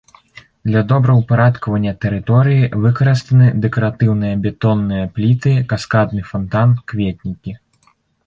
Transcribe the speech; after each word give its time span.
Для 0.67 0.81
добраўпарадкавання 0.91 1.91
тэрыторыі 2.05 2.69
выкарыстаны 2.85 3.47
дэкаратыўныя 3.67 4.39
бетонныя 4.47 5.03
пліты, 5.17 5.53
каскадны 5.75 6.21
фантан, 6.31 6.69
кветнікі. 6.93 7.51